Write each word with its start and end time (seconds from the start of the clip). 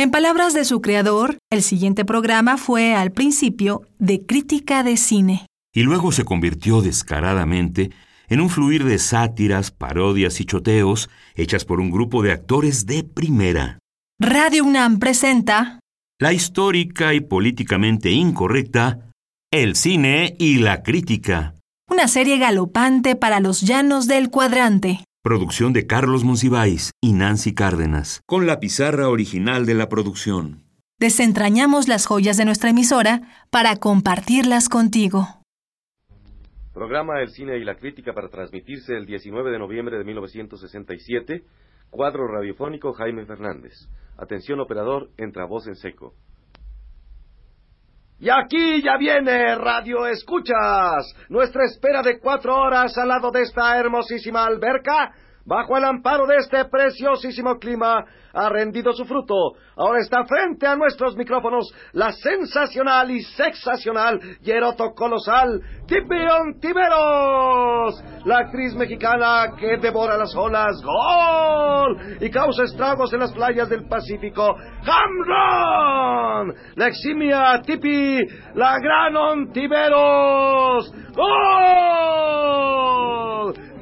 En 0.00 0.10
palabras 0.10 0.54
de 0.54 0.64
su 0.64 0.80
creador, 0.80 1.36
el 1.52 1.60
siguiente 1.62 2.06
programa 2.06 2.56
fue 2.56 2.94
al 2.94 3.12
principio 3.12 3.82
de 3.98 4.24
crítica 4.24 4.82
de 4.82 4.96
cine. 4.96 5.44
Y 5.74 5.82
luego 5.82 6.10
se 6.10 6.24
convirtió 6.24 6.80
descaradamente 6.80 7.90
en 8.28 8.40
un 8.40 8.48
fluir 8.48 8.84
de 8.84 8.98
sátiras, 8.98 9.70
parodias 9.70 10.40
y 10.40 10.46
choteos 10.46 11.10
hechas 11.34 11.66
por 11.66 11.80
un 11.80 11.90
grupo 11.90 12.22
de 12.22 12.32
actores 12.32 12.86
de 12.86 13.04
primera. 13.04 13.78
Radio 14.18 14.64
UNAM 14.64 15.00
presenta 15.00 15.80
La 16.18 16.32
histórica 16.32 17.12
y 17.12 17.20
políticamente 17.20 18.10
incorrecta 18.10 19.10
El 19.52 19.76
cine 19.76 20.34
y 20.38 20.60
la 20.60 20.82
crítica. 20.82 21.56
una 21.90 22.08
serie 22.08 22.38
galopante 22.38 23.16
para 23.16 23.38
los 23.40 23.60
llanos 23.60 24.06
del 24.06 24.30
cuadrante. 24.30 25.04
Producción 25.22 25.74
de 25.74 25.86
Carlos 25.86 26.24
Monsiváis 26.24 26.92
y 26.98 27.12
Nancy 27.12 27.52
Cárdenas, 27.52 28.22
con 28.24 28.46
la 28.46 28.58
pizarra 28.58 29.10
original 29.10 29.66
de 29.66 29.74
la 29.74 29.90
producción. 29.90 30.62
Desentrañamos 30.98 31.88
las 31.88 32.06
joyas 32.06 32.38
de 32.38 32.46
nuestra 32.46 32.70
emisora 32.70 33.20
para 33.50 33.76
compartirlas 33.76 34.70
contigo. 34.70 35.28
Programa 36.72 37.20
El 37.20 37.28
Cine 37.28 37.58
y 37.58 37.64
la 37.64 37.76
Crítica 37.76 38.14
para 38.14 38.30
transmitirse 38.30 38.94
el 38.94 39.04
19 39.04 39.50
de 39.50 39.58
noviembre 39.58 39.98
de 39.98 40.04
1967. 40.04 41.44
Cuadro 41.90 42.26
radiofónico 42.26 42.94
Jaime 42.94 43.26
Fernández. 43.26 43.74
Atención 44.16 44.58
operador, 44.58 45.10
entra 45.18 45.44
voz 45.44 45.66
en 45.66 45.76
seco. 45.76 46.14
Y 48.20 48.28
aquí 48.28 48.82
ya 48.82 48.98
viene 48.98 49.54
Radio 49.54 50.06
Escuchas. 50.06 51.14
Nuestra 51.30 51.64
espera 51.64 52.02
de 52.02 52.18
cuatro 52.18 52.54
horas 52.54 52.96
al 52.98 53.08
lado 53.08 53.30
de 53.30 53.40
esta 53.40 53.78
hermosísima 53.78 54.44
alberca, 54.44 55.14
bajo 55.50 55.76
el 55.76 55.84
amparo 55.84 56.26
de 56.28 56.36
este 56.36 56.64
preciosísimo 56.66 57.58
clima, 57.58 58.04
ha 58.32 58.48
rendido 58.48 58.92
su 58.92 59.04
fruto. 59.04 59.34
Ahora 59.76 59.98
está 59.98 60.24
frente 60.24 60.64
a 60.64 60.76
nuestros 60.76 61.16
micrófonos 61.16 61.74
la 61.92 62.12
sensacional 62.12 63.10
y 63.10 63.20
sexacional 63.22 64.20
y 64.40 64.48
erotocolosal 64.48 65.60
Tipion 65.88 66.60
Tiberos, 66.60 68.00
la 68.24 68.38
actriz 68.38 68.76
mexicana 68.76 69.56
que 69.58 69.78
devora 69.78 70.16
las 70.16 70.32
olas, 70.36 70.80
gol, 70.84 72.16
y 72.20 72.30
causa 72.30 72.62
estragos 72.62 73.12
en 73.12 73.18
las 73.18 73.32
playas 73.32 73.68
del 73.68 73.88
Pacífico, 73.88 74.54
Hamron, 74.86 76.54
la 76.76 76.86
eximia 76.86 77.60
Tipi, 77.62 78.20
la 78.54 78.78
gran 78.78 79.16
Ontiveros, 79.16 80.92
gol. 81.12 82.30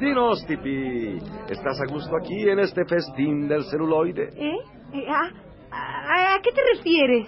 Dinos, 0.01 0.47
Tipi, 0.47 1.19
¿estás 1.51 1.81
a 1.81 1.93
gusto 1.93 2.17
aquí 2.17 2.49
en 2.49 2.61
este 2.61 2.85
festín 2.85 3.49
del 3.49 3.65
celuloide? 3.65 4.29
¿Eh? 4.37 4.57
Eh, 4.95 5.07
ah, 5.09 5.29
¿A, 5.73 6.35
a 6.35 6.41
qué 6.41 6.53
te 6.53 6.61
refieres? 6.77 7.27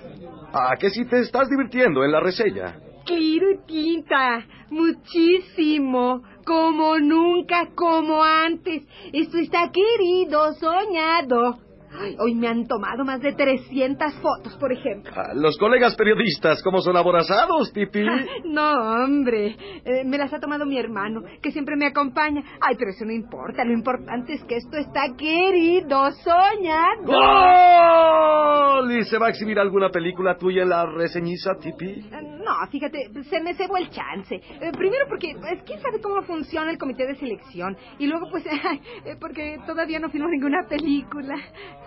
¿A 0.52 0.76
qué 0.78 0.88
si 0.90 1.04
te 1.04 1.18
estás 1.18 1.48
divirtiendo 1.48 2.04
en 2.04 2.12
la 2.12 2.20
reseña? 2.20 2.78
Claro, 3.04 3.60
tinta. 3.66 4.46
Muchísimo. 4.70 6.22
Como 6.46 6.98
nunca, 6.98 7.70
como 7.74 8.22
antes. 8.22 8.86
Esto 9.12 9.38
está 9.38 9.70
querido, 9.72 10.52
soñado. 10.54 11.58
Ay, 11.92 12.16
hoy 12.20 12.34
me 12.34 12.46
han 12.48 12.66
tomado 12.66 13.04
más 13.04 13.20
de 13.20 13.32
300 13.32 14.14
fotos, 14.22 14.56
por 14.58 14.72
ejemplo. 14.72 15.12
Ah, 15.16 15.32
Los 15.34 15.58
colegas 15.58 15.96
periodistas, 15.96 16.62
¿cómo 16.62 16.80
son 16.80 16.96
aborazados, 16.96 17.72
Tipi? 17.72 18.04
No, 18.44 18.72
hombre. 19.04 19.56
Eh, 19.84 20.04
me 20.04 20.18
las 20.18 20.32
ha 20.32 20.38
tomado 20.40 20.66
mi 20.66 20.78
hermano, 20.78 21.22
que 21.42 21.50
siempre 21.50 21.76
me 21.76 21.86
acompaña. 21.86 22.42
Ay, 22.60 22.76
pero 22.78 22.90
eso 22.90 23.04
no 23.04 23.12
importa. 23.12 23.64
Lo 23.64 23.72
importante 23.72 24.34
es 24.34 24.44
que 24.44 24.56
esto 24.56 24.76
está 24.76 25.02
querido, 25.16 26.10
soñado. 26.12 27.02
¡Gol! 27.04 28.92
¿Y 28.92 29.04
se 29.04 29.18
va 29.18 29.26
a 29.26 29.30
exhibir 29.30 29.58
alguna 29.58 29.90
película 29.90 30.36
tuya 30.36 30.62
en 30.62 30.68
la 30.70 30.86
reseñiza, 30.86 31.54
Tipi? 31.60 32.08
No, 32.50 32.66
fíjate, 32.66 33.10
se 33.28 33.40
me 33.40 33.54
cebó 33.54 33.76
el 33.76 33.88
chance. 33.90 34.34
Eh, 34.34 34.72
primero 34.72 35.06
porque, 35.08 35.36
pues, 35.38 35.62
quién 35.64 35.80
sabe 35.80 36.00
cómo 36.00 36.20
funciona 36.22 36.70
el 36.70 36.78
comité 36.78 37.06
de 37.06 37.14
selección. 37.14 37.76
Y 37.98 38.08
luego, 38.08 38.28
pues, 38.28 38.44
ay, 38.64 38.80
eh, 39.04 39.14
porque 39.20 39.58
todavía 39.66 40.00
no 40.00 40.10
filmó 40.10 40.28
ninguna 40.28 40.66
película. 40.68 41.36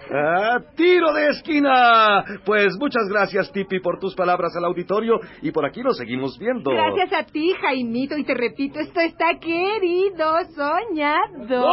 ¡Ah, 0.09 0.59
tiro 0.75 1.11
de 1.13 1.29
esquina! 1.31 2.23
Pues 2.45 2.77
muchas 2.79 3.09
gracias, 3.09 3.51
Tipi, 3.51 3.81
por 3.81 3.99
tus 3.99 4.15
palabras 4.15 4.55
al 4.55 4.63
auditorio 4.65 5.19
y 5.41 5.51
por 5.51 5.65
aquí 5.65 5.81
nos 5.81 5.97
seguimos 5.97 6.39
viendo. 6.39 6.71
Gracias 6.71 7.11
a 7.13 7.23
ti, 7.25 7.53
Jaimito, 7.59 8.17
y 8.17 8.23
te 8.23 8.33
repito, 8.33 8.79
esto 8.79 9.01
está 9.01 9.37
querido, 9.39 10.33
soñado. 10.55 11.65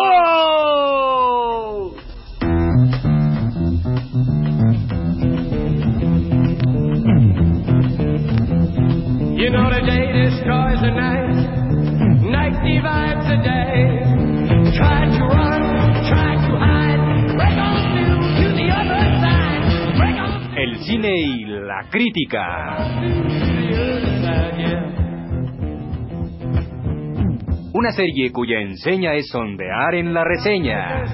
¡Gol! 1.95 2.20
Day 9.91 10.07
destroys 10.13 10.81
the 10.81 10.93
night, 10.95 11.35
night 12.23 12.57
divides 12.63 13.25
the 13.27 13.39
day. 13.43 13.75
Try 14.79 15.01
to 15.17 15.23
run, 15.35 15.63
try 16.11 16.33
to 16.47 16.53
hide, 16.65 17.03
break 17.35 17.59
on 17.59 17.79
through 17.91 18.23
to 18.39 18.47
the 18.61 18.69
other 18.71 19.03
side, 19.23 19.65
break 19.99 20.17
on 20.25 20.31
El 20.57 20.73
cine 20.85 21.15
y 21.17 21.45
la 21.47 21.81
crítica. 21.91 22.47
Una 27.73 27.93
serie 27.93 28.31
cuya 28.33 28.61
enseña 28.61 29.15
es 29.15 29.29
sondear 29.29 29.95
en 29.95 30.13
la 30.13 30.25
reseña. 30.25 31.05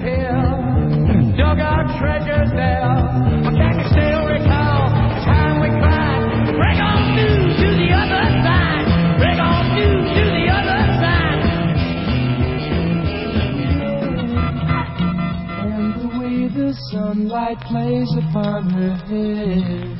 Sunlight 17.47 17.59
plays 17.67 18.11
upon 18.17 18.69
her 18.71 18.95
head. 18.95 19.97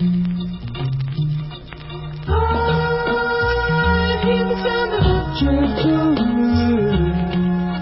I 2.27 2.31
hear 4.23 4.43
the 4.47 4.55
sound 4.63 4.93
of 4.93 5.03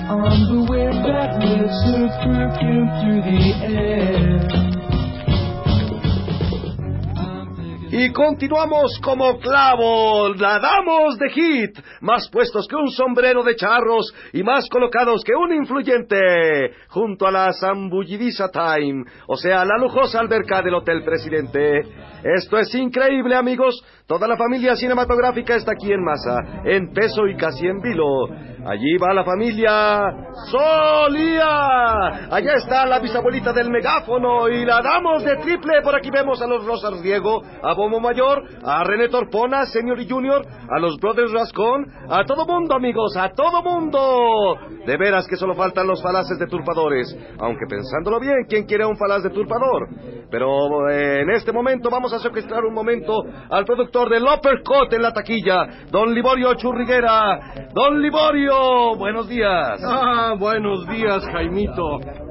on 0.09 0.33
the 0.49 0.59
wind 0.69 0.97
that 1.05 1.29
lifts 1.39 1.81
perfume 2.23 2.89
through 3.01 3.21
the 3.21 3.41
air. 3.65 4.64
Y 7.97 8.11
continuamos 8.11 8.99
como 9.01 9.39
clavos, 9.39 10.35
nadamos 10.35 11.17
de 11.17 11.29
hit, 11.29 11.79
más 12.01 12.27
puestos 12.29 12.67
que 12.67 12.75
un 12.75 12.91
sombrero 12.91 13.41
de 13.41 13.55
charros 13.55 14.13
y 14.33 14.43
más 14.43 14.67
colocados 14.67 15.23
que 15.23 15.33
un 15.33 15.53
influyente, 15.53 16.73
junto 16.89 17.25
a 17.25 17.31
la 17.31 17.53
zambullidiza 17.53 18.49
Time, 18.51 19.05
o 19.27 19.37
sea, 19.37 19.63
la 19.63 19.77
lujosa 19.77 20.19
alberca 20.19 20.61
del 20.61 20.75
Hotel 20.75 21.05
Presidente. 21.05 21.83
Esto 22.21 22.57
es 22.57 22.75
increíble, 22.75 23.33
amigos. 23.33 23.81
Toda 24.05 24.27
la 24.27 24.35
familia 24.35 24.75
cinematográfica 24.75 25.55
está 25.55 25.71
aquí 25.71 25.93
en 25.93 26.03
masa, 26.03 26.63
en 26.65 26.91
peso 26.91 27.25
y 27.27 27.37
casi 27.37 27.65
en 27.65 27.79
vilo. 27.79 28.27
Allí 28.67 28.97
va 28.97 29.13
la 29.13 29.23
familia 29.23 30.11
Solía. 30.49 32.27
Allá 32.31 32.55
está 32.55 32.85
la 32.87 32.99
bisabuelita 32.99 33.53
del 33.53 33.69
megáfono 33.69 34.49
y 34.49 34.65
la 34.65 34.81
damos 34.81 35.23
de 35.23 35.37
triple. 35.37 35.81
Por 35.83 35.95
aquí 35.95 36.09
vemos 36.09 36.41
a 36.41 36.47
los 36.47 36.65
Rosas 36.65 36.99
Riego, 37.01 37.43
a 37.63 37.75
Bomo 37.85 37.99
Mayor, 37.99 38.43
a 38.63 38.83
René 38.83 39.09
Torpona, 39.09 39.67
Senior 39.67 39.99
y 39.99 40.09
Junior, 40.09 40.43
a 40.43 40.79
los 40.79 40.97
Brothers 40.97 41.31
Rascón, 41.31 41.85
a 42.09 42.23
todo 42.25 42.47
mundo, 42.47 42.75
amigos, 42.75 43.15
a 43.15 43.29
todo 43.29 43.61
mundo. 43.61 44.57
De 44.87 44.97
veras 44.97 45.27
que 45.27 45.35
solo 45.35 45.53
faltan 45.53 45.85
los 45.85 46.01
falaces 46.01 46.39
deturpadores. 46.39 47.15
Aunque 47.37 47.67
pensándolo 47.69 48.19
bien, 48.19 48.45
¿quién 48.49 48.65
quiere 48.65 48.85
un 48.85 48.97
falaz 48.97 49.21
deturpador? 49.21 49.87
Pero 50.31 50.89
eh, 50.89 51.21
en 51.21 51.29
este 51.29 51.51
momento 51.51 51.89
vamos 51.91 52.11
a 52.13 52.19
secuestrar 52.19 52.65
un 52.65 52.73
momento 52.73 53.23
al 53.51 53.65
productor 53.65 54.09
del 54.09 54.23
Uppercut 54.23 54.91
en 54.93 55.03
la 55.03 55.13
taquilla, 55.13 55.85
don 55.91 56.11
Liborio 56.11 56.55
Churriguera. 56.55 57.69
Don 57.71 58.01
Liborio, 58.01 58.95
buenos 58.97 59.29
días. 59.29 59.79
Ah, 59.85 60.33
buenos 60.39 60.87
días, 60.87 61.23
Jaimito. 61.31 62.24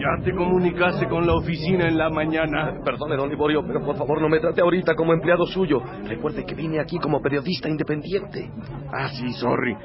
Ya 0.00 0.24
te 0.24 0.32
comunicaste 0.32 1.06
con 1.08 1.26
la 1.26 1.34
oficina 1.34 1.86
en 1.86 1.98
la 1.98 2.08
mañana. 2.08 2.72
Perdone, 2.82 3.16
don 3.16 3.28
Liborio, 3.28 3.62
pero 3.66 3.84
por 3.84 3.98
favor 3.98 4.22
no 4.22 4.30
me 4.30 4.40
trate 4.40 4.62
ahorita 4.62 4.94
como 4.94 5.12
empleado 5.12 5.44
suyo. 5.44 5.82
Recuerde 6.04 6.46
que 6.46 6.54
vine 6.54 6.80
aquí 6.80 6.98
como 6.98 7.20
periodista 7.20 7.68
independiente. 7.68 8.50
Ah, 8.90 9.10
sí, 9.10 9.30
sorry. 9.34 9.76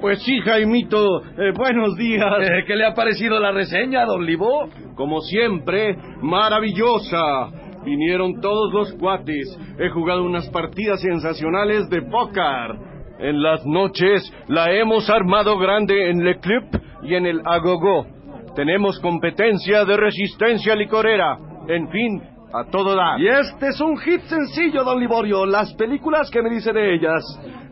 Pues 0.00 0.22
sí, 0.22 0.40
Jaimito, 0.40 1.22
eh, 1.36 1.52
buenos 1.54 1.96
días. 1.96 2.32
Eh, 2.40 2.64
¿Qué 2.66 2.74
le 2.76 2.86
ha 2.86 2.94
parecido 2.94 3.38
la 3.38 3.52
reseña, 3.52 4.06
don 4.06 4.24
Libo? 4.24 4.70
Como 4.94 5.20
siempre, 5.20 5.98
maravillosa. 6.22 7.50
Vinieron 7.84 8.40
todos 8.40 8.72
los 8.72 8.94
cuates. 8.94 9.54
He 9.78 9.90
jugado 9.90 10.24
unas 10.24 10.48
partidas 10.48 11.02
sensacionales 11.02 11.90
de 11.90 12.00
póker. 12.00 12.78
En 13.18 13.42
las 13.42 13.66
noches 13.66 14.32
la 14.48 14.72
hemos 14.72 15.10
armado 15.10 15.58
grande 15.58 16.08
en 16.08 16.24
Le 16.24 16.40
Club 16.40 16.64
y 17.02 17.16
en 17.16 17.26
el 17.26 17.42
Agogó. 17.44 18.21
Tenemos 18.54 18.98
competencia 19.00 19.84
de 19.84 19.96
resistencia 19.96 20.74
licorera. 20.74 21.38
En 21.68 21.88
fin, 21.88 22.22
a 22.52 22.64
todo 22.64 22.94
dar. 22.94 23.20
Y 23.20 23.28
este 23.28 23.68
es 23.68 23.80
un 23.80 23.96
hit 23.98 24.20
sencillo, 24.22 24.84
don 24.84 25.00
Liborio. 25.00 25.46
Las 25.46 25.72
películas 25.74 26.30
que 26.30 26.42
me 26.42 26.50
dice 26.50 26.72
de 26.72 26.94
ellas. 26.94 27.22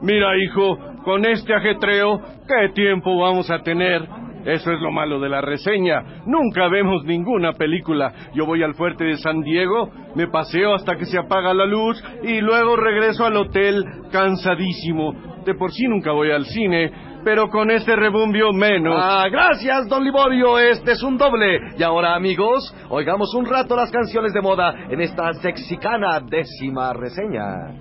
Mira, 0.02 0.36
hijo, 0.38 0.78
con 1.04 1.24
este 1.26 1.54
ajetreo, 1.54 2.20
¿qué 2.48 2.72
tiempo 2.74 3.18
vamos 3.18 3.50
a 3.50 3.58
tener? 3.58 4.08
Eso 4.44 4.72
es 4.72 4.80
lo 4.80 4.90
malo 4.90 5.20
de 5.20 5.28
la 5.28 5.42
reseña. 5.42 6.22
Nunca 6.24 6.68
vemos 6.68 7.04
ninguna 7.04 7.52
película. 7.52 8.12
Yo 8.34 8.46
voy 8.46 8.62
al 8.62 8.74
fuerte 8.74 9.04
de 9.04 9.18
San 9.18 9.42
Diego, 9.42 9.90
me 10.14 10.28
paseo 10.28 10.74
hasta 10.74 10.96
que 10.96 11.04
se 11.04 11.18
apaga 11.18 11.52
la 11.52 11.66
luz 11.66 12.02
y 12.22 12.40
luego 12.40 12.76
regreso 12.76 13.26
al 13.26 13.36
hotel 13.36 13.84
cansadísimo. 14.10 15.12
De 15.44 15.54
por 15.54 15.72
sí 15.72 15.86
nunca 15.86 16.12
voy 16.12 16.30
al 16.30 16.46
cine, 16.46 16.90
pero 17.24 17.48
con 17.48 17.70
este 17.70 17.96
rebumbio 17.96 18.52
menos. 18.52 18.96
Ah, 18.98 19.26
gracias, 19.30 19.88
don 19.88 20.04
Liborio. 20.04 20.58
Este 20.58 20.92
es 20.92 21.02
un 21.02 21.16
doble. 21.16 21.58
Y 21.76 21.82
ahora, 21.82 22.14
amigos, 22.14 22.74
oigamos 22.88 23.34
un 23.34 23.46
rato 23.46 23.76
las 23.76 23.90
canciones 23.90 24.32
de 24.32 24.40
moda 24.40 24.74
en 24.88 25.00
esta 25.00 25.32
sexicana 25.34 26.20
décima 26.20 26.92
reseña. 26.92 27.74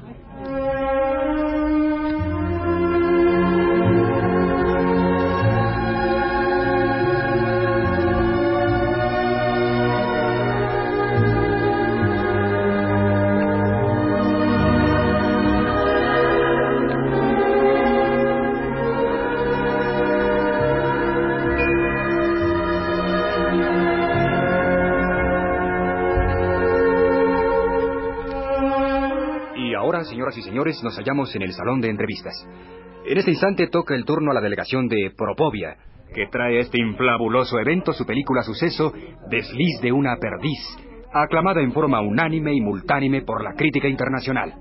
Y 30.40 30.44
señores, 30.44 30.82
nos 30.84 30.96
hallamos 30.98 31.36
en 31.36 31.44
el 31.44 31.52
salón 31.52 31.82
de 31.82 31.90
entrevistas. 31.90 32.34
En 33.06 33.18
este 33.18 33.32
instante 33.32 33.68
toca 33.68 33.96
el 33.96 34.06
turno 34.06 34.32
a 34.32 34.34
la 34.34 34.42
delegación 34.42 34.88
de 34.88 35.12
Propovia, 35.16 35.78
que 36.14 36.28
trae 36.28 36.58
a 36.58 36.62
este 36.62 36.82
inflabuloso 36.82 37.60
evento 37.60 37.94
su 37.94 38.06
película 38.06 38.42
suceso 38.42 38.94
Desliz 39.30 39.82
de 39.82 39.92
una 39.92 40.16
perdiz, 40.18 40.60
aclamada 41.14 41.62
en 41.62 41.72
forma 41.72 42.02
unánime 42.02 42.54
y 42.54 42.62
multánime 42.62 43.22
por 43.22 43.44
la 43.44 43.54
crítica 43.54 43.88
internacional. 43.88 44.54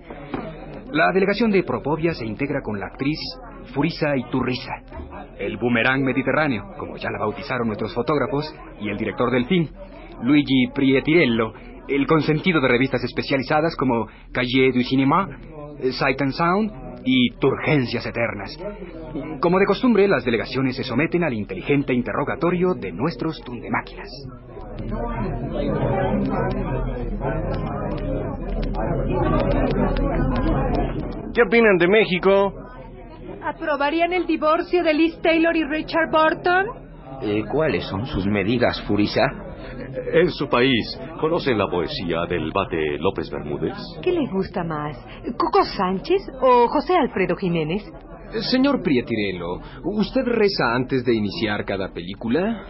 La 0.93 1.13
delegación 1.13 1.51
de 1.51 1.63
Propovia 1.63 2.15
se 2.15 2.27
integra 2.27 2.61
con 2.63 2.81
la 2.81 2.87
actriz 2.87 3.19
Furisa 3.75 4.17
Iturriza, 4.17 4.73
el 5.39 5.57
boomerang 5.57 6.03
mediterráneo, 6.03 6.75
como 6.79 6.97
ya 6.97 7.11
la 7.11 7.19
bautizaron 7.19 7.67
nuestros 7.67 7.95
fotógrafos, 7.95 8.55
y 8.81 8.89
el 8.89 8.97
director 8.97 9.31
del 9.31 9.47
film, 9.47 9.69
Luigi 10.23 10.69
Prietirello, 10.75 11.53
el 11.89 12.07
consentido 12.07 12.61
de 12.61 12.69
revistas 12.69 13.03
especializadas 13.05 13.75
como 13.77 14.07
Cahiers 14.33 14.75
du 14.75 14.83
Cinéma, 14.83 15.29
eh, 15.31 15.58
Sight 15.93 16.21
and 16.21 16.33
Sound 16.33 16.73
y 17.05 17.31
Turgencias 17.39 18.05
Eternas. 18.07 18.57
Como 19.41 19.59
de 19.59 19.67
costumbre, 19.67 20.09
las 20.09 20.25
delegaciones 20.25 20.77
se 20.77 20.85
someten 20.85 21.25
al 21.25 21.33
inteligente 21.33 21.95
interrogatorio 21.95 22.75
de 22.75 22.93
nuestros 22.93 23.41
tundemáquinas. 23.43 24.09
¿Qué 31.35 31.43
opinan 31.43 31.77
de 31.79 31.89
México? 31.89 32.55
¿Aprobarían 33.43 34.13
el 34.13 34.27
divorcio 34.27 34.83
de 34.83 34.95
Liz 34.95 35.21
Taylor 35.23 35.57
y 35.57 35.65
Richard 35.65 36.11
Burton? 36.11 36.67
Eh, 37.23 37.45
¿Cuáles 37.51 37.85
son 37.85 38.07
sus 38.07 38.27
medidas, 38.27 38.83
Furisa? 38.87 39.48
En 40.13 40.31
su 40.31 40.49
país, 40.49 40.99
¿conocen 41.21 41.59
la 41.59 41.69
poesía 41.69 42.27
del 42.29 42.51
bate 42.53 42.99
López 42.99 43.31
Bermúdez? 43.31 43.75
¿Qué 44.03 44.13
le 44.13 44.27
gusta 44.31 44.65
más? 44.65 44.97
¿Coco 45.37 45.65
Sánchez 45.65 46.23
o 46.41 46.69
José 46.69 46.95
Alfredo 46.97 47.37
Jiménez? 47.37 47.83
Señor 48.51 48.83
Prietirelo, 48.83 49.61
¿usted 49.85 50.23
reza 50.25 50.75
antes 50.75 51.05
de 51.05 51.15
iniciar 51.15 51.65
cada 51.65 51.93
película? 51.93 52.67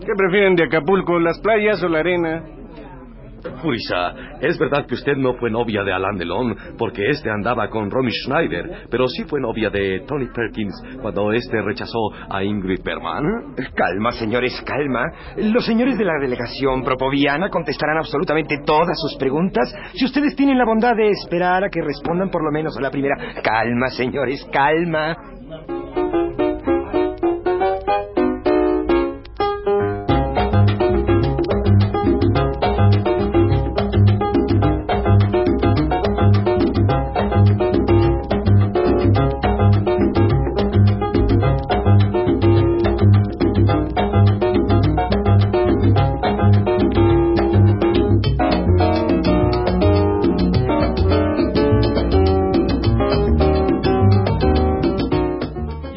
¿Qué 0.00 0.12
prefieren 0.16 0.54
de 0.54 0.64
Acapulco, 0.64 1.18
las 1.18 1.38
playas 1.40 1.82
o 1.82 1.88
la 1.88 2.00
arena? 2.00 2.44
Furisa, 3.50 4.14
es 4.40 4.58
verdad 4.58 4.86
que 4.86 4.94
usted 4.94 5.16
no 5.16 5.34
fue 5.34 5.50
novia 5.50 5.82
de 5.82 5.92
Alain 5.92 6.16
Delon 6.16 6.56
porque 6.78 7.10
este 7.10 7.30
andaba 7.30 7.68
con 7.68 7.90
Romy 7.90 8.10
Schneider, 8.10 8.86
pero 8.90 9.08
sí 9.08 9.24
fue 9.24 9.40
novia 9.40 9.70
de 9.70 10.00
Tony 10.06 10.26
Perkins 10.26 10.74
cuando 11.00 11.32
este 11.32 11.60
rechazó 11.62 11.98
a 12.30 12.42
Ingrid 12.42 12.82
Bergman. 12.82 13.54
Calma, 13.74 14.12
señores, 14.12 14.62
calma. 14.66 15.04
Los 15.36 15.64
señores 15.64 15.98
de 15.98 16.04
la 16.04 16.18
delegación 16.20 16.82
propoviana 16.82 17.48
contestarán 17.48 17.98
absolutamente 17.98 18.58
todas 18.64 18.98
sus 19.00 19.16
preguntas 19.18 19.74
si 19.94 20.04
ustedes 20.04 20.36
tienen 20.36 20.58
la 20.58 20.64
bondad 20.64 20.94
de 20.96 21.08
esperar 21.08 21.64
a 21.64 21.68
que 21.68 21.82
respondan 21.82 22.30
por 22.30 22.44
lo 22.44 22.50
menos 22.50 22.76
a 22.76 22.80
la 22.80 22.90
primera. 22.90 23.16
Calma, 23.42 23.88
señores, 23.88 24.46
calma. 24.52 25.16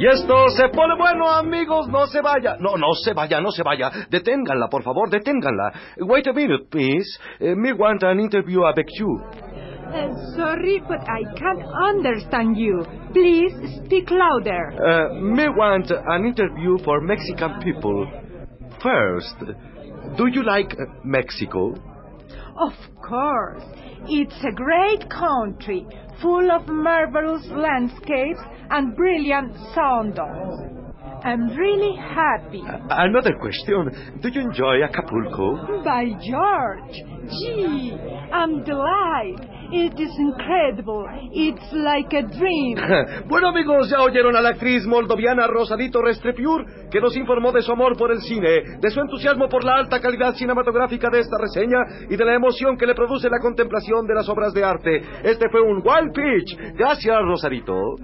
Y 0.05 0.07
esto 0.07 0.49
se 0.49 0.69
pone 0.69 0.93
bueno, 0.95 1.27
amigos. 1.27 1.87
No 1.87 2.05
se 2.05 2.21
vaya. 2.21 2.57
No, 2.59 2.77
no 2.77 2.93
se 2.93 3.13
vaya, 3.13 3.41
no 3.41 3.49
se 3.49 3.63
vaya. 3.63 3.89
Deténganla, 4.07 4.67
por 4.69 4.83
favor, 4.83 5.09
deténganla. 5.09 5.73
Wait 5.97 6.27
a 6.27 6.33
minute, 6.33 6.65
please. 6.69 7.17
Eh, 7.39 7.55
me 7.55 7.73
want 7.73 8.03
an 8.03 8.19
interview 8.19 8.65
avec 8.65 8.85
you. 8.99 9.19
Uh, 9.87 10.13
sorry, 10.35 10.79
but 10.87 10.99
I 11.09 11.23
can't 11.35 11.63
understand 11.83 12.55
you. 12.55 12.85
Please 13.13 13.51
speak 13.83 14.11
louder. 14.11 14.73
Uh, 14.77 15.15
me 15.15 15.49
want 15.49 15.89
an 15.89 16.25
interview 16.25 16.77
for 16.83 17.01
Mexican 17.01 17.59
people. 17.63 18.05
First, 18.83 19.39
do 20.17 20.27
you 20.27 20.43
like 20.43 20.71
uh, 20.73 20.85
Mexico? 21.03 21.73
Of 22.57 22.73
course. 23.01 23.63
It's 24.07 24.37
a 24.43 24.53
great 24.53 25.09
country, 25.09 25.87
full 26.21 26.51
of 26.51 26.67
marvelous 26.67 27.45
landscapes 27.51 28.39
and 28.69 28.95
brilliant 28.95 29.53
soundings. 29.73 30.74
I'm 31.25 31.47
really 31.57 31.97
happy. 31.97 32.61
Another 32.87 33.33
question. 33.41 34.21
Do 34.21 34.29
you 34.29 34.41
enjoy 34.41 34.83
Acapulco? 34.83 35.81
By 35.83 36.05
George, 36.21 37.01
gee, 37.41 37.97
I'm 38.31 38.63
delighted. 38.63 39.49
It 39.71 39.99
is 39.99 40.13
incredible. 40.19 41.03
It's 41.33 41.65
like 41.73 42.13
a 42.13 42.21
dream. 42.21 42.77
bueno, 43.27 43.49
amigos, 43.49 43.89
ya 43.89 44.03
oyeron 44.03 44.35
a 44.35 44.41
la 44.41 44.49
actriz 44.49 44.85
moldoviana 44.85 45.47
Rosadito 45.47 45.99
Restrepiur, 45.99 46.89
que 46.91 47.01
nos 47.01 47.17
informó 47.17 47.51
de 47.51 47.63
su 47.63 47.71
amor 47.71 47.97
por 47.97 48.11
el 48.11 48.21
cine, 48.21 48.77
de 48.79 48.91
su 48.91 48.99
entusiasmo 48.99 49.49
por 49.49 49.63
la 49.63 49.77
alta 49.77 49.99
calidad 49.99 50.35
cinematográfica 50.35 51.09
de 51.09 51.21
esta 51.21 51.37
reseña 51.39 51.79
y 52.07 52.15
de 52.15 52.25
la 52.25 52.35
emoción 52.35 52.77
que 52.77 52.85
le 52.85 52.93
produce 52.93 53.31
la 53.31 53.39
contemplación 53.39 54.05
de 54.05 54.13
las 54.13 54.29
obras 54.29 54.53
de 54.53 54.63
arte. 54.63 55.01
Este 55.23 55.49
fue 55.49 55.61
un 55.61 55.81
Wild 55.83 56.13
Pitch. 56.13 56.75
Gracias, 56.77 57.17
Rosadito. 57.23 57.95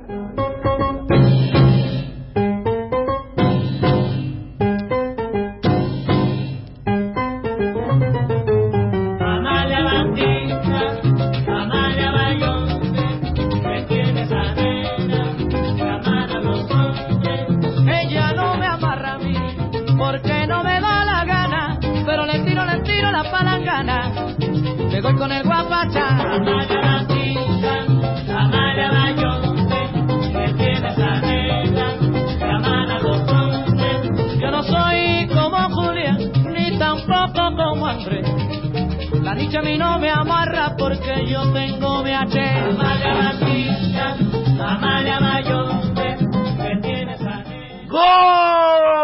Dicha 39.42 39.60
a 39.60 39.62
mí 39.64 39.78
no 39.78 40.00
me 40.00 40.10
amarra 40.10 40.76
porque 40.78 41.26
yo 41.28 41.52
tengo 41.54 42.04
mi 42.04 42.12
H. 42.14 42.40
Amalia 42.40 43.14
Batista, 43.14 44.16
Amalia 44.60 45.20
Bayonte, 45.20 46.18
que 46.58 46.78
tienes 46.82 47.22
a 47.22 47.44
¡Gol! 47.90 49.02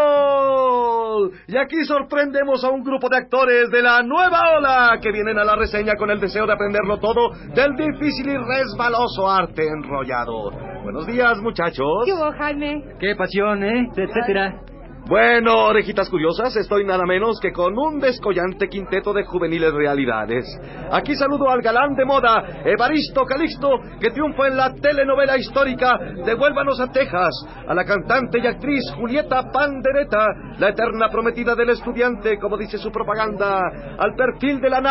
Y 1.48 1.54
Y 1.54 1.58
aquí 1.58 1.84
sorprendemos 1.86 2.64
a 2.64 2.70
un 2.70 2.84
grupo 2.84 3.10
de 3.10 3.18
actores 3.18 3.72
de 3.72 3.82
la 3.82 4.04
nueva 4.04 4.58
ola 4.58 5.00
que 5.02 5.12
vienen 5.12 5.40
a 5.40 5.44
la 5.44 5.56
reseña 5.56 5.96
con 5.96 6.12
el 6.12 6.20
deseo 6.20 6.46
de 6.46 6.54
aprenderlo 6.54 7.00
todo 7.00 7.32
del 7.56 7.76
difícil 7.76 8.30
y 8.30 8.38
resbaloso 8.38 9.28
arte 9.30 9.68
enrollado. 9.68 10.52
Buenos 10.84 11.08
días, 11.08 11.40
muchachos. 11.42 12.04
¿Qué 12.06 12.14
hubo, 12.14 12.32
Jaime? 12.32 12.84
Qué 13.00 13.16
pasión, 13.16 13.64
¿eh? 13.64 13.90
Etcétera. 13.96 14.62
Bueno, 15.08 15.68
orejitas 15.68 16.10
curiosas, 16.10 16.54
estoy 16.58 16.84
nada 16.84 17.06
menos 17.06 17.40
que 17.40 17.54
con 17.54 17.78
un 17.78 17.98
descollante 17.98 18.68
quinteto 18.68 19.14
de 19.14 19.24
juveniles 19.24 19.72
realidades. 19.72 20.46
Aquí 20.92 21.16
saludo 21.16 21.50
al 21.50 21.62
galán 21.62 21.96
de 21.96 22.04
moda, 22.04 22.62
Evaristo 22.66 23.24
Calixto, 23.24 23.80
que 24.02 24.10
triunfó 24.10 24.48
en 24.48 24.58
la 24.58 24.74
telenovela 24.74 25.38
histórica 25.38 25.98
Devuélvanos 26.26 26.82
a 26.82 26.92
Texas, 26.92 27.34
a 27.66 27.74
la 27.74 27.86
cantante 27.86 28.40
y 28.40 28.48
actriz 28.48 28.84
Julieta 28.98 29.50
Pandereta, 29.50 30.26
la 30.60 30.70
eterna 30.70 31.08
prometida 31.10 31.56
del 31.56 31.70
estudiante, 31.70 32.38
como 32.38 32.58
dice 32.58 32.78
su 32.78 32.92
propaganda, 32.92 33.62
al 33.98 34.14
perfil 34.14 34.60
de 34.60 34.70
la 34.70 34.82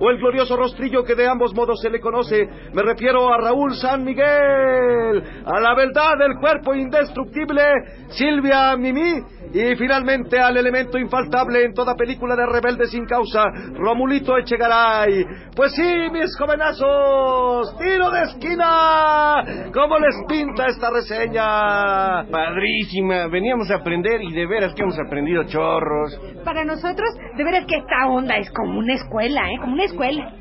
o 0.00 0.10
el 0.10 0.18
glorioso 0.18 0.56
rostrillo 0.56 1.04
que 1.04 1.14
de 1.14 1.28
ambos 1.28 1.54
modos 1.54 1.80
se 1.82 1.90
le 1.90 2.00
conoce. 2.00 2.48
Me 2.72 2.82
refiero 2.82 3.32
a 3.32 3.36
Raúl 3.36 3.74
San 3.74 4.04
Miguel, 4.04 5.22
a 5.44 5.60
la 5.60 5.74
verdad 5.74 6.16
del 6.18 6.38
cuerpo 6.40 6.74
indestructible, 6.74 7.62
Silvia 8.08 8.74
Mimi, 8.76 9.22
y 9.52 9.74
finalmente 9.76 10.38
al 10.38 10.56
elemento 10.56 10.98
infaltable 10.98 11.64
en 11.64 11.74
toda 11.74 11.96
película 11.96 12.36
de 12.36 12.46
rebelde 12.46 12.86
sin 12.86 13.04
causa, 13.04 13.44
Romulito 13.74 14.36
Echegaray. 14.36 15.26
Pues 15.54 15.72
sí, 15.74 16.08
mis 16.12 16.36
jovenazos, 16.38 17.76
tiro 17.78 18.10
de 18.10 18.22
esquina. 18.22 19.42
¿Cómo 19.72 19.98
les 19.98 20.14
pinta 20.28 20.66
esta 20.66 20.90
reseña? 20.90 22.24
Padrísima. 22.30 23.26
Veníamos 23.26 23.70
a 23.70 23.76
aprender 23.76 24.22
y 24.22 24.32
de 24.32 24.46
veras 24.46 24.72
que 24.74 24.82
hemos 24.82 24.98
aprendido 24.98 25.44
chorros. 25.44 26.20
Para 26.44 26.64
nosotros, 26.64 27.08
de 27.36 27.44
veras 27.44 27.64
que 27.66 27.76
esta 27.76 28.06
onda 28.08 28.36
es 28.36 28.50
como 28.52 28.78
una 28.78 28.94
escuela, 28.94 29.40
¿eh? 29.50 29.58
Como 29.60 29.74
una 29.74 29.84
escuela. 29.84 30.32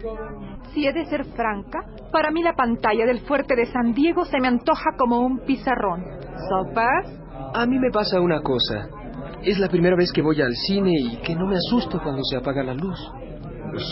Si 0.73 0.85
he 0.85 0.93
de 0.93 1.05
ser 1.05 1.25
franca, 1.35 1.79
para 2.11 2.29
mí 2.29 2.43
la 2.43 2.53
pantalla 2.53 3.05
del 3.05 3.21
fuerte 3.21 3.55
de 3.55 3.65
San 3.65 3.93
Diego 3.93 4.23
se 4.25 4.39
me 4.39 4.47
antoja 4.47 4.91
como 4.97 5.19
un 5.19 5.39
pizarrón. 5.39 6.05
¿Sopas? 6.47 7.19
A 7.55 7.65
mí 7.65 7.79
me 7.79 7.89
pasa 7.89 8.19
una 8.21 8.41
cosa. 8.41 8.98
Es 9.43 9.57
la 9.57 9.69
primera 9.69 9.95
vez 9.95 10.11
que 10.13 10.21
voy 10.21 10.41
al 10.41 10.53
cine 10.67 10.91
y 10.91 11.17
que 11.17 11.35
no 11.35 11.47
me 11.47 11.55
asusto 11.55 11.99
cuando 12.03 12.21
se 12.23 12.37
apaga 12.37 12.63
la 12.63 12.73
luz. 12.73 12.99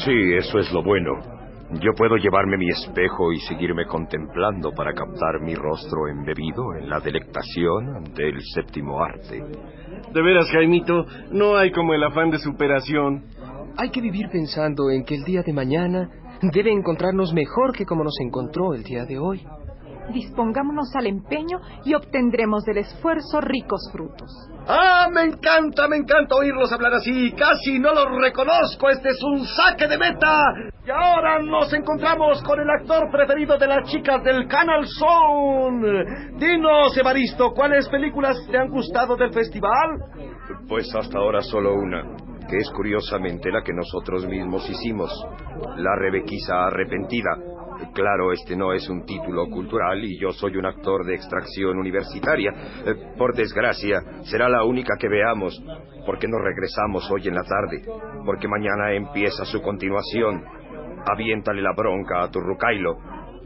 Sí, 0.04 0.34
eso 0.36 0.60
es 0.60 0.72
lo 0.74 0.84
bueno. 0.84 1.14
Yo 1.82 1.92
puedo 1.98 2.16
llevarme 2.16 2.58
mi 2.58 2.70
espejo 2.70 3.34
y 3.34 3.40
seguirme 3.42 3.86
contemplando 3.86 4.72
para 4.72 4.94
captar 4.94 5.42
mi 5.42 5.54
rostro 5.54 6.08
embebido 6.08 6.76
en 6.80 6.90
la 6.90 7.00
delectación 7.00 8.06
del 8.16 8.42
séptimo 8.54 9.02
arte. 9.04 9.44
De 10.14 10.22
veras, 10.22 10.50
Jaimito, 10.52 11.06
no 11.32 11.58
hay 11.58 11.72
como 11.72 11.94
el 11.94 12.04
afán 12.04 12.30
de 12.30 12.38
superación. 12.38 13.26
Hay 13.78 13.90
que 13.90 14.02
vivir 14.02 14.30
pensando 14.32 14.90
en 14.90 15.04
que 15.04 15.16
el 15.16 15.24
día 15.24 15.44
de 15.44 15.54
mañana 15.54 16.10
debe 16.42 16.72
encontrarnos 16.72 17.34
mejor 17.34 17.74
que 17.74 17.86
como 17.86 18.04
nos 18.04 18.18
encontró 18.22 18.74
el 18.74 18.84
día 18.84 19.06
de 19.06 19.20
hoy. 19.20 19.46
Dispongámonos 20.14 20.96
al 20.96 21.08
empeño 21.08 21.60
y 21.84 21.94
obtendremos 21.94 22.64
del 22.64 22.78
esfuerzo 22.78 23.42
ricos 23.42 23.90
frutos. 23.92 24.32
Ah, 24.68 25.08
me 25.12 25.24
encanta, 25.24 25.88
me 25.88 25.98
encanta 25.98 26.36
oírlos 26.36 26.72
hablar 26.72 26.94
así. 26.94 27.32
Casi 27.32 27.80
no 27.80 27.94
los 27.94 28.08
reconozco. 28.22 28.90
Este 28.90 29.10
es 29.10 29.20
un 29.24 29.46
saque 29.46 29.88
de 29.88 29.98
meta. 29.98 30.54
Y 30.86 30.90
ahora 30.90 31.40
nos 31.42 31.72
encontramos 31.74 32.42
con 32.44 32.60
el 32.60 32.70
actor 32.70 33.10
preferido 33.12 33.58
de 33.58 33.68
las 33.68 33.90
chicas 33.90 34.24
del 34.24 34.48
Canal 34.48 34.86
Zone. 34.88 36.38
Dinos, 36.38 36.98
Evaristo, 36.98 37.52
¿cuáles 37.54 37.88
películas 37.90 38.38
te 38.50 38.58
han 38.58 38.70
gustado 38.70 39.16
del 39.16 39.34
festival? 39.34 40.00
Pues 40.68 40.94
hasta 40.96 41.18
ahora 41.18 41.42
solo 41.42 41.76
una, 41.76 42.04
que 42.50 42.58
es 42.58 42.70
curiosamente 42.72 43.52
la 43.52 43.64
que 43.64 43.74
nosotros 43.74 44.26
mismos 44.28 44.70
hicimos, 44.70 45.12
La 45.78 45.96
Rebequisa 45.96 46.68
Arrepentida. 46.68 47.57
Claro, 47.94 48.32
este 48.32 48.56
no 48.56 48.74
es 48.74 48.88
un 48.90 49.06
título 49.06 49.48
cultural 49.50 50.04
y 50.04 50.20
yo 50.20 50.32
soy 50.32 50.58
un 50.58 50.66
actor 50.66 51.06
de 51.06 51.16
extracción 51.16 51.78
universitaria. 51.78 52.52
Eh, 52.86 52.96
Por 53.18 53.36
desgracia, 53.36 54.02
será 54.24 54.50
la 54.50 54.64
única 54.64 54.96
que 55.00 55.08
veamos, 55.08 55.62
porque 56.06 56.28
nos 56.28 56.42
regresamos 56.42 57.10
hoy 57.12 57.28
en 57.28 57.36
la 57.36 57.44
tarde, 57.44 57.84
porque 58.26 58.48
mañana 58.48 58.94
empieza 58.94 59.46
su 59.46 59.62
continuación. 59.62 60.44
Aviéntale 61.06 61.62
la 61.62 61.74
bronca 61.74 62.24
a 62.24 62.30
Turrucailo, 62.30 62.98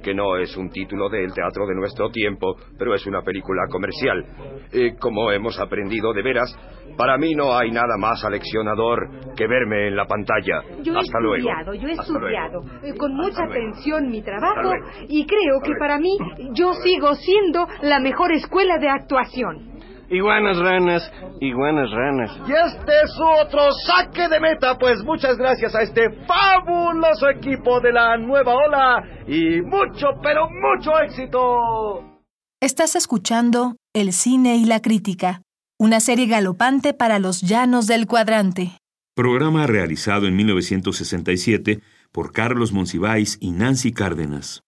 que 0.01 0.13
no 0.13 0.37
es 0.37 0.55
un 0.57 0.69
título 0.69 1.09
del 1.09 1.33
teatro 1.33 1.65
de 1.67 1.75
nuestro 1.75 2.09
tiempo, 2.09 2.55
pero 2.77 2.93
es 2.93 3.05
una 3.05 3.21
película 3.21 3.63
comercial. 3.69 4.25
Eh, 4.71 4.95
como 4.99 5.31
hemos 5.31 5.59
aprendido 5.59 6.13
de 6.13 6.21
veras, 6.21 6.55
para 6.97 7.17
mí 7.17 7.33
no 7.35 7.57
hay 7.57 7.71
nada 7.71 7.97
más 7.97 8.23
aleccionador 8.25 9.09
que 9.35 9.47
verme 9.47 9.87
en 9.87 9.95
la 9.95 10.05
pantalla. 10.05 10.61
Yo 10.81 10.93
he 10.93 10.99
Hasta 10.99 11.19
luego. 11.19 11.35
estudiado, 11.37 11.73
yo 11.73 11.87
he 11.87 11.91
Hasta 11.91 12.03
estudiado 12.03 12.61
eh, 12.83 12.93
con 12.97 13.13
mucha 13.15 13.43
atención 13.43 14.09
mi 14.09 14.21
trabajo 14.21 14.71
y 15.07 15.25
creo 15.25 15.61
que 15.63 15.73
para 15.79 15.97
mí 15.97 16.17
yo 16.53 16.73
sigo 16.73 17.15
siendo 17.15 17.67
la 17.81 17.99
mejor 17.99 18.31
escuela 18.33 18.77
de 18.77 18.89
actuación. 18.89 19.70
Iguanas 20.11 20.57
ranas, 20.57 21.09
iguanas 21.39 21.89
ranas. 21.89 22.31
Y 22.45 22.51
este 22.51 22.91
es 23.03 23.11
otro 23.41 23.61
saque 23.87 24.27
de 24.27 24.41
meta, 24.41 24.77
pues 24.77 25.01
muchas 25.05 25.37
gracias 25.37 25.73
a 25.73 25.83
este 25.83 26.01
fabuloso 26.27 27.29
equipo 27.29 27.79
de 27.79 27.93
la 27.93 28.17
nueva 28.17 28.53
ola 28.53 29.03
y 29.25 29.61
mucho, 29.61 30.07
pero 30.21 30.49
mucho 30.49 30.99
éxito. 30.99 32.19
Estás 32.59 32.97
escuchando 32.97 33.77
El 33.93 34.11
cine 34.11 34.57
y 34.57 34.65
la 34.65 34.81
crítica, 34.81 35.43
una 35.79 36.01
serie 36.01 36.27
galopante 36.27 36.93
para 36.93 37.17
los 37.17 37.41
llanos 37.41 37.87
del 37.87 38.05
cuadrante. 38.05 38.71
Programa 39.15 39.65
realizado 39.65 40.27
en 40.27 40.35
1967 40.35 41.79
por 42.11 42.33
Carlos 42.33 42.73
Monsiváis 42.73 43.37
y 43.39 43.51
Nancy 43.51 43.93
Cárdenas. 43.93 44.61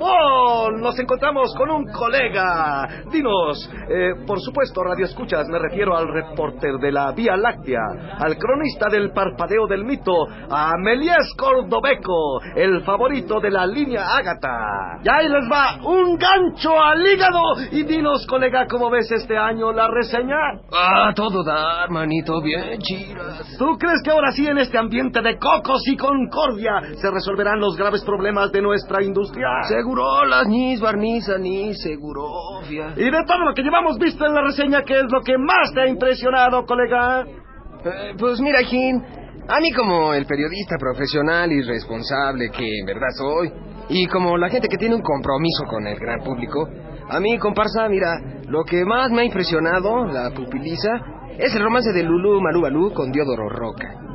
Pasbol. 0.00 0.80
Nos 0.80 0.98
encontramos 0.98 1.54
con 1.56 1.70
un 1.70 1.84
colega. 1.92 2.88
Dinos, 3.12 3.70
eh, 3.88 4.12
por 4.26 4.40
supuesto, 4.40 4.82
Radio 4.82 5.04
Escuchas, 5.04 5.46
me 5.48 5.58
refiero 5.58 5.96
al 5.96 6.08
reporter 6.08 6.74
de 6.80 6.90
la 6.90 7.12
Vía 7.12 7.36
Láctea, 7.36 7.80
al 8.18 8.36
cronista 8.36 8.88
del 8.90 9.12
parpadeo 9.12 9.66
del 9.66 9.84
mito, 9.84 10.14
a 10.50 10.72
Melies 10.78 11.34
Cordobeco, 11.36 12.40
el 12.56 12.82
favorito 12.82 13.40
de 13.40 13.50
la 13.50 13.66
línea 13.66 14.02
Ágata. 14.16 15.00
Y 15.04 15.08
ahí 15.08 15.28
les 15.28 15.50
va, 15.50 15.78
un 15.84 16.16
gancho 16.16 16.80
al 16.80 17.06
hígado. 17.06 17.40
Y 17.70 17.82
dinos, 17.82 18.26
colega, 18.26 18.66
¿cómo 18.68 18.90
ves 18.90 19.10
este 19.12 19.36
año 19.36 19.72
la 19.72 19.88
reseña? 19.88 20.36
Ah, 20.72 21.12
todo 21.14 21.44
dar, 21.44 21.90
manito, 21.90 22.40
bien, 22.42 22.78
chiras. 22.80 23.56
¿Tú 23.58 23.76
crees 23.78 24.00
que 24.04 24.10
ahora 24.10 24.30
sí 24.32 24.46
en 24.46 24.58
este 24.58 24.78
ambiente 24.78 25.20
de 25.20 25.36
cocos 25.38 25.82
y 25.86 25.96
concordia 25.96 26.80
se 26.94 27.10
resolverán 27.10 27.60
los 27.60 27.76
graves 27.76 28.02
problemas 28.04 28.50
de 28.52 28.62
nuestra 28.62 29.02
industria? 29.02 29.48
Seguro 29.68 29.89
las 29.96 30.46
nis, 30.46 30.80
barniza, 30.80 31.38
ni 31.38 31.74
seguro, 31.74 32.24
fia. 32.68 32.94
Y 32.96 33.04
de 33.04 33.24
todo 33.26 33.44
lo 33.44 33.54
que 33.54 33.62
llevamos 33.62 33.98
visto 33.98 34.26
en 34.26 34.34
la 34.34 34.42
reseña, 34.42 34.82
¿qué 34.82 34.94
es 34.94 35.06
lo 35.10 35.20
que 35.22 35.36
más 35.38 35.72
te 35.74 35.82
ha 35.82 35.88
impresionado, 35.88 36.64
colega? 36.64 37.22
Eh, 37.22 38.14
pues 38.18 38.40
mira, 38.40 38.60
Jim, 38.60 39.02
a 39.48 39.60
mí 39.60 39.72
como 39.72 40.14
el 40.14 40.26
periodista 40.26 40.76
profesional 40.78 41.50
y 41.52 41.62
responsable 41.62 42.50
que 42.50 42.64
en 42.80 42.86
verdad 42.86 43.08
soy, 43.16 43.52
y 43.88 44.06
como 44.06 44.36
la 44.36 44.48
gente 44.48 44.68
que 44.68 44.76
tiene 44.76 44.94
un 44.94 45.02
compromiso 45.02 45.64
con 45.68 45.86
el 45.86 45.98
gran 45.98 46.20
público, 46.20 46.68
a 47.08 47.18
mí, 47.18 47.36
comparsa, 47.38 47.88
mira, 47.88 48.20
lo 48.46 48.62
que 48.62 48.84
más 48.84 49.10
me 49.10 49.22
ha 49.22 49.24
impresionado, 49.24 50.06
la 50.06 50.30
pupiliza, 50.30 50.90
es 51.36 51.52
el 51.56 51.62
romance 51.62 51.92
de 51.92 52.04
Lulú 52.04 52.40
Malú 52.40 52.60
Balú 52.60 52.92
con 52.92 53.10
Diodoro 53.10 53.48
Roca. 53.48 54.09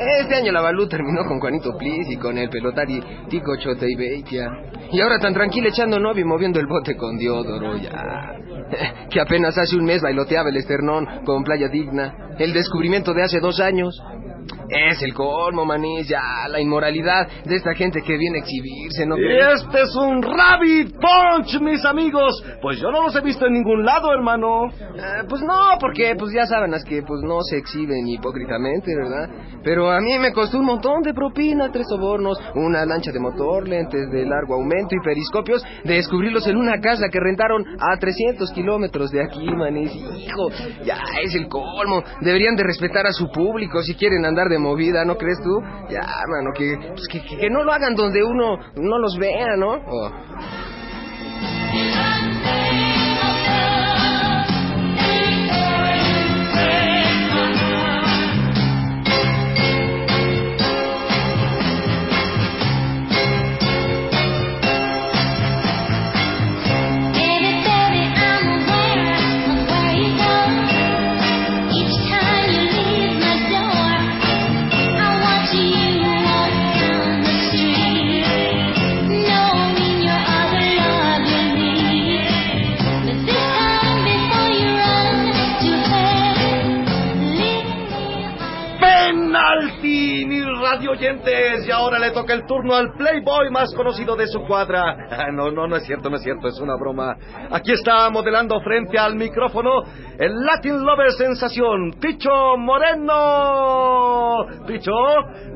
Este 0.00 0.34
año 0.34 0.50
la 0.50 0.62
Balú 0.62 0.88
terminó 0.88 1.26
con 1.26 1.40
Juanito 1.40 1.76
Plis 1.76 2.08
y 2.08 2.16
con 2.16 2.38
el 2.38 2.48
pelotari 2.48 3.02
Tico 3.28 3.54
Chote 3.56 3.84
y 3.86 3.96
Beitia. 3.96 4.48
Y 4.90 4.98
ahora 4.98 5.18
tan 5.18 5.34
tranquila 5.34 5.68
echando 5.68 6.00
novio 6.00 6.22
y 6.22 6.24
moviendo 6.24 6.58
el 6.58 6.66
bote 6.66 6.96
con 6.96 7.18
Diodoro, 7.18 7.76
ya. 7.76 8.34
Que 9.10 9.20
apenas 9.20 9.58
hace 9.58 9.76
un 9.76 9.84
mes 9.84 10.00
bailoteaba 10.00 10.48
el 10.48 10.56
esternón 10.56 11.06
con 11.26 11.44
Playa 11.44 11.68
Digna. 11.68 12.30
El 12.38 12.54
descubrimiento 12.54 13.12
de 13.12 13.24
hace 13.24 13.40
dos 13.40 13.60
años. 13.60 14.00
Es 14.70 15.02
el 15.02 15.14
colmo, 15.14 15.64
manís, 15.64 16.08
ya, 16.08 16.48
la 16.48 16.60
inmoralidad 16.60 17.26
de 17.44 17.56
esta 17.56 17.74
gente 17.74 18.00
que 18.02 18.16
viene 18.16 18.38
a 18.38 18.42
exhibirse, 18.42 19.06
¿no 19.06 19.16
este 19.16 19.82
es 19.82 19.96
un 19.96 20.22
Rabbit 20.22 20.94
Punch, 20.94 21.60
mis 21.60 21.84
amigos. 21.84 22.44
Pues 22.62 22.78
yo 22.80 22.90
no 22.90 23.02
los 23.02 23.16
he 23.16 23.20
visto 23.20 23.46
en 23.46 23.54
ningún 23.54 23.84
lado, 23.84 24.12
hermano. 24.12 24.66
Ah, 24.66 25.22
pues 25.28 25.42
no, 25.42 25.78
porque 25.80 26.14
pues 26.18 26.32
ya 26.32 26.46
saben, 26.46 26.70
las 26.70 26.84
que 26.84 27.02
pues 27.02 27.20
no 27.22 27.40
se 27.42 27.56
exhiben 27.56 28.06
hipócritamente, 28.06 28.94
¿verdad? 28.94 29.28
Pero 29.64 29.90
a 29.90 30.00
mí 30.00 30.18
me 30.18 30.32
costó 30.32 30.58
un 30.58 30.66
montón 30.66 31.02
de 31.02 31.12
propina, 31.12 31.70
tres 31.72 31.86
sobornos, 31.88 32.38
una 32.54 32.84
lancha 32.86 33.12
de 33.12 33.18
motor, 33.18 33.68
lentes 33.68 34.10
de 34.10 34.24
largo 34.24 34.54
aumento 34.54 34.94
y 34.94 35.00
periscopios, 35.04 35.62
de 35.84 35.94
descubrirlos 35.94 36.46
en 36.46 36.56
una 36.56 36.80
casa 36.80 37.08
que 37.10 37.20
rentaron 37.20 37.64
a 37.78 37.98
300 37.98 38.52
kilómetros 38.52 39.10
de 39.10 39.24
aquí, 39.24 39.44
manís. 39.44 39.94
Hijo, 39.94 40.48
ya 40.84 40.98
es 41.22 41.34
el 41.34 41.48
colmo. 41.48 42.02
Deberían 42.20 42.56
de 42.56 42.64
respetar 42.64 43.06
a 43.06 43.12
su 43.12 43.30
público 43.30 43.82
si 43.82 43.94
quieren 43.94 44.24
andar 44.24 44.48
de 44.48 44.58
movida, 44.60 45.04
¿no 45.04 45.16
crees 45.16 45.38
tú? 45.42 45.60
Ya, 45.90 46.00
mano, 46.28 46.50
que, 46.56 46.76
pues, 46.90 47.08
que- 47.10 47.36
que 47.38 47.50
no 47.50 47.64
lo 47.64 47.72
hagan 47.72 47.94
donde 47.94 48.22
uno 48.22 48.58
no 48.76 48.98
los 48.98 49.16
vea, 49.18 49.56
¿no? 49.56 49.72
Oh. 49.86 50.10
Toca 92.10 92.34
el 92.34 92.46
turno 92.46 92.74
al 92.74 92.92
Playboy 92.92 93.50
más 93.50 93.74
conocido 93.74 94.16
de 94.16 94.26
su 94.26 94.40
cuadra. 94.46 95.08
Ah, 95.10 95.30
No, 95.32 95.50
no, 95.50 95.66
no 95.66 95.76
es 95.76 95.84
cierto, 95.84 96.10
no 96.10 96.16
es 96.16 96.22
cierto, 96.22 96.48
es 96.48 96.60
una 96.60 96.76
broma. 96.76 97.16
Aquí 97.50 97.72
está 97.72 98.08
modelando 98.10 98.60
frente 98.60 98.98
al 98.98 99.16
micrófono 99.16 99.82
el 100.18 100.32
Latin 100.44 100.84
Lover 100.84 101.10
sensación, 101.12 101.94
Picho 102.00 102.56
Moreno. 102.58 104.46
Picho, 104.66 104.92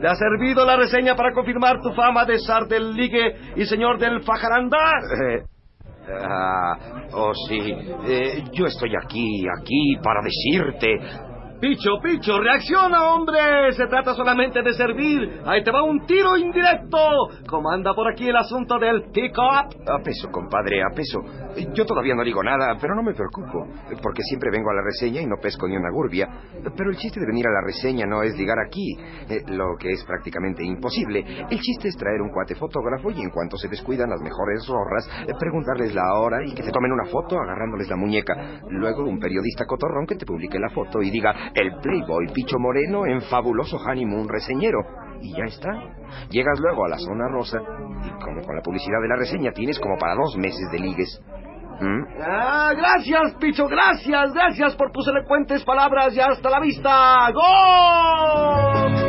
¿le 0.01 0.09
ha 0.09 0.15
servido 0.15 0.65
la 0.65 0.77
reseña 0.77 1.15
para 1.15 1.33
confirmar 1.33 1.81
tu 1.81 1.93
fama 1.93 2.25
de 2.25 2.39
zar 2.39 2.67
del 2.67 2.95
ligue 2.95 3.37
y 3.57 3.65
señor 3.65 3.99
del 3.99 4.23
fajaranda? 4.23 4.79
Ah, 6.07 6.77
oh, 7.13 7.33
sí. 7.49 7.61
Eh, 8.07 8.45
yo 8.53 8.67
estoy 8.67 8.93
aquí, 8.95 9.45
aquí 9.61 9.97
para 10.03 10.21
decirte. 10.23 11.34
Picho, 11.61 11.99
Picho, 12.03 12.41
reacciona, 12.41 13.15
hombre. 13.15 13.73
Se 13.73 13.87
trata 13.87 14.15
solamente 14.15 14.63
de 14.63 14.73
servir. 14.75 15.41
Ahí 15.47 15.63
te 15.63 15.71
va 15.71 15.83
un 15.83 16.05
tiro 16.07 16.37
indirecto. 16.37 16.99
¿Cómo 17.49 17.71
anda 17.71 17.95
por 17.95 18.11
aquí 18.13 18.29
el 18.29 18.37
asunto 18.37 18.79
del 18.79 19.05
pick-up? 19.13 19.73
A 19.89 20.03
peso, 20.03 20.31
compadre, 20.31 20.83
a 20.83 20.95
peso. 20.95 21.21
Yo 21.73 21.87
todavía 21.87 22.15
no 22.15 22.25
digo 22.25 22.43
nada, 22.43 22.77
pero 22.81 22.95
no 22.95 23.03
me 23.03 23.15
preocupo, 23.15 23.67
porque 24.03 24.23
siempre 24.23 24.51
vengo 24.51 24.71
a 24.71 24.75
la 24.75 24.83
reseña 24.83 25.23
y 25.23 25.27
no 25.27 25.37
pesco 25.41 25.69
ni 25.69 25.77
una 25.77 25.91
gurbia. 25.91 26.29
Pero 26.77 26.91
el 26.91 26.97
chiste 26.97 27.21
de 27.21 27.27
venir 27.27 27.47
a 27.47 27.53
la 27.53 27.63
reseña 27.65 28.07
no 28.07 28.23
es 28.23 28.37
ligar 28.37 28.59
aquí, 28.67 28.97
eh, 29.29 29.43
lo 29.49 29.77
que 29.79 29.91
es 29.91 30.05
prácticamente 30.05 30.65
imposible. 30.65 31.21
El 31.49 31.61
chiste 31.61 31.89
es 31.89 31.97
traer 31.97 32.21
un 32.21 32.31
cuate 32.31 32.57
fotógrafo 32.57 33.11
y 33.11 33.21
en 33.21 33.31
cuanto 33.31 33.57
se 33.57 33.69
descuidan 33.69 34.11
las 34.11 34.21
mejores 34.21 34.65
zorras, 34.65 35.09
eh, 35.29 35.33
preguntarles 35.39 35.95
la 35.95 36.19
hora 36.19 36.39
y 36.45 36.55
que 36.55 36.63
te 36.63 36.71
tomen 36.71 36.93
una 36.93 37.07
foto 37.07 37.39
agarrándoles 37.39 37.89
la 37.89 37.97
muñeca. 37.97 38.35
Luego 38.69 39.05
un 39.05 39.21
periodista 39.21 39.65
cotorrón 39.65 40.07
que 40.07 40.17
te 40.17 40.27
publique 40.27 40.59
la 40.59 40.71
foto 40.71 41.01
y 41.01 41.11
diga 41.11 41.44
el 41.55 41.77
Playboy 41.81 42.27
Picho 42.33 42.59
Moreno 42.59 43.07
en 43.07 43.21
fabuloso 43.23 43.77
honeymoon 43.77 44.29
reseñero. 44.29 44.79
Y 45.21 45.33
ya 45.33 45.45
está. 45.45 45.71
Llegas 46.31 46.59
luego 46.61 46.85
a 46.85 46.89
la 46.89 46.99
zona 46.99 47.29
rosa 47.29 47.59
y 48.05 48.11
como 48.23 48.43
con 48.43 48.57
la 48.57 48.63
publicidad 48.63 49.01
de 49.01 49.09
la 49.09 49.17
reseña 49.17 49.53
tienes 49.53 49.79
como 49.81 49.97
para 49.99 50.15
dos 50.15 50.37
meses 50.37 50.71
de 50.71 50.79
ligues. 50.79 51.21
¿Mm? 51.81 52.05
Ah, 52.23 52.73
gracias, 52.77 53.35
Picho, 53.41 53.67
gracias, 53.67 54.33
gracias 54.33 54.77
por 54.77 54.93
tus 54.93 55.09
elocuentes 55.09 55.65
palabras 55.65 56.15
y 56.15 56.21
hasta 56.21 56.51
la 56.51 56.61
vista. 56.61 57.31
¡Gol! 57.33 59.04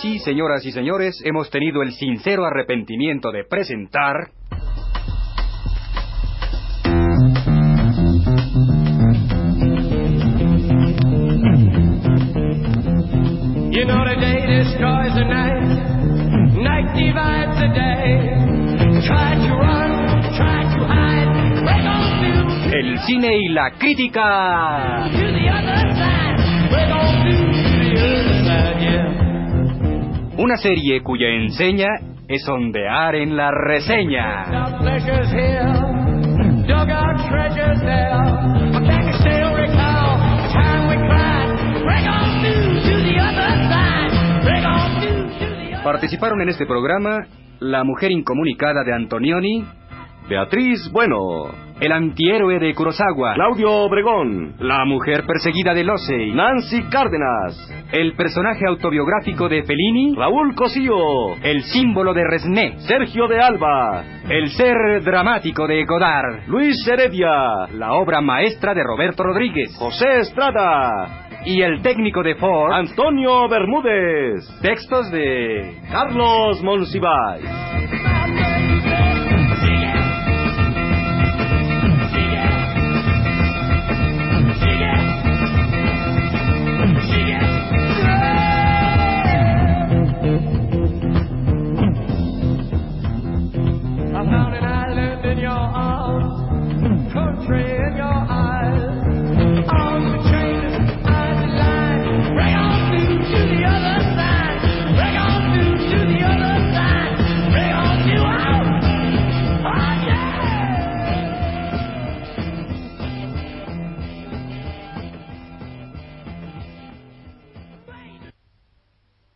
Así, 0.00 0.18
señoras 0.20 0.64
y 0.64 0.72
señores, 0.72 1.20
hemos 1.24 1.50
tenido 1.50 1.82
el 1.82 1.92
sincero 1.92 2.46
arrepentimiento 2.46 3.30
de 3.30 3.44
presentar... 3.44 4.30
You 13.70 13.86
know 13.86 14.04
the 14.04 14.16
day 14.20 14.46
destroys 14.46 15.14
the 15.14 15.24
night, 15.24 15.62
night 16.54 16.94
divides 16.94 17.56
the 17.60 17.68
day. 17.68 18.30
Try 19.06 19.36
to 19.36 19.54
run, 19.54 19.90
try 20.36 20.64
to 20.64 20.80
hide, 20.86 21.62
break 21.62 21.84
on 21.86 22.02
through 22.20 22.74
El 22.74 22.98
cine 23.06 23.36
y 23.36 23.48
la 23.48 23.70
crítica. 23.72 25.08
to 25.12 25.18
the 25.18 25.48
other 25.48 25.94
side, 25.94 26.29
Una 30.40 30.56
serie 30.56 31.02
cuya 31.02 31.28
enseña 31.28 31.88
es 32.26 32.48
ondear 32.48 33.14
en 33.14 33.36
la 33.36 33.50
reseña. 33.50 34.46
Participaron 45.84 46.40
en 46.40 46.48
este 46.48 46.64
programa 46.64 47.26
la 47.58 47.84
mujer 47.84 48.10
incomunicada 48.10 48.82
de 48.82 48.94
Antonioni, 48.94 49.66
Beatriz 50.28 50.90
Bueno, 50.92 51.46
el 51.80 51.92
antihéroe 51.92 52.58
de 52.58 52.74
Kurosawa, 52.74 53.34
Claudio 53.34 53.72
Obregón, 53.72 54.54
la 54.58 54.84
mujer 54.84 55.24
perseguida 55.26 55.72
de 55.74 55.84
Losey, 55.84 56.32
Nancy 56.32 56.82
Cárdenas, 56.90 57.56
el 57.90 58.14
personaje 58.14 58.66
autobiográfico 58.66 59.48
de 59.48 59.62
Fellini, 59.62 60.14
Raúl 60.14 60.54
Cosío, 60.54 61.36
el 61.42 61.62
símbolo 61.62 62.12
de 62.12 62.24
Resné, 62.24 62.78
Sergio 62.80 63.26
de 63.28 63.40
Alba, 63.40 64.04
el 64.28 64.50
ser 64.50 65.02
dramático 65.02 65.66
de 65.66 65.84
Godard, 65.84 66.46
Luis 66.48 66.76
Heredia, 66.86 67.66
la 67.72 67.94
obra 67.94 68.20
maestra 68.20 68.74
de 68.74 68.82
Roberto 68.84 69.22
Rodríguez. 69.22 69.74
José 69.78 70.20
Estrada, 70.20 71.26
y 71.44 71.62
el 71.62 71.80
técnico 71.82 72.22
de 72.22 72.34
Ford, 72.34 72.72
Antonio 72.72 73.48
Bermúdez, 73.48 74.46
textos 74.60 75.10
de 75.10 75.78
Carlos 75.90 76.62
Monsiváis. 76.62 77.44